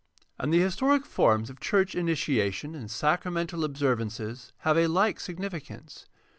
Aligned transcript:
And 0.39 0.51
the 0.51 0.57
historic 0.59 1.05
forms 1.05 1.51
of 1.51 1.59
church 1.59 1.93
initiation 1.93 2.73
and 2.73 2.89
sacramental 2.89 3.63
observ 3.63 3.99
ances 3.99 4.51
have 4.61 4.75
a 4.75 4.87
like 4.87 5.19
significance. 5.19 6.07